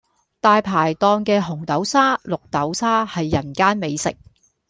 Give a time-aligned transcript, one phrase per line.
[0.39, 4.17] 大排檔嘅紅豆沙、綠豆沙係人間美食